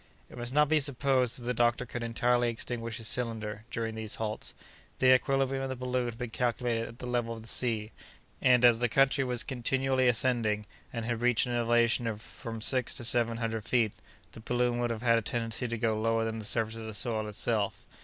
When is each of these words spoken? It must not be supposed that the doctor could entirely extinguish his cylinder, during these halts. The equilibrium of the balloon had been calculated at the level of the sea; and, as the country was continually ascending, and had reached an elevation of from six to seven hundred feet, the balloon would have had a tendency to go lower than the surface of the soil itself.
It 0.31 0.37
must 0.39 0.51
not 0.51 0.67
be 0.67 0.79
supposed 0.79 1.37
that 1.37 1.43
the 1.43 1.53
doctor 1.53 1.85
could 1.85 2.01
entirely 2.01 2.49
extinguish 2.49 2.97
his 2.97 3.07
cylinder, 3.07 3.65
during 3.69 3.93
these 3.93 4.15
halts. 4.15 4.55
The 4.97 5.13
equilibrium 5.13 5.61
of 5.61 5.69
the 5.69 5.75
balloon 5.75 6.05
had 6.05 6.17
been 6.17 6.31
calculated 6.31 6.87
at 6.87 6.97
the 6.97 7.05
level 7.05 7.35
of 7.35 7.43
the 7.43 7.47
sea; 7.47 7.91
and, 8.41 8.65
as 8.65 8.79
the 8.79 8.89
country 8.89 9.23
was 9.23 9.43
continually 9.43 10.07
ascending, 10.07 10.65
and 10.91 11.05
had 11.05 11.21
reached 11.21 11.45
an 11.45 11.53
elevation 11.55 12.07
of 12.07 12.19
from 12.19 12.61
six 12.61 12.95
to 12.95 13.03
seven 13.05 13.37
hundred 13.37 13.63
feet, 13.63 13.91
the 14.31 14.39
balloon 14.39 14.79
would 14.79 14.89
have 14.89 15.03
had 15.03 15.19
a 15.19 15.21
tendency 15.21 15.67
to 15.67 15.77
go 15.77 16.01
lower 16.01 16.25
than 16.25 16.39
the 16.39 16.45
surface 16.45 16.77
of 16.77 16.87
the 16.87 16.95
soil 16.95 17.27
itself. 17.27 17.85